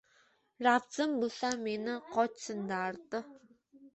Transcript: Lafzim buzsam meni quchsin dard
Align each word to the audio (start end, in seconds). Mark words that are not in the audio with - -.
Lafzim 0.67 1.11
buzsam 1.23 1.61
meni 1.67 1.99
quchsin 2.15 2.63
dard 2.71 3.21